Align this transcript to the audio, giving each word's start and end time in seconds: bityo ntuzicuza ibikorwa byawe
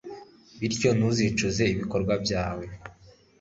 bityo 0.59 0.89
ntuzicuza 0.97 1.61
ibikorwa 1.73 2.13
byawe 2.23 2.65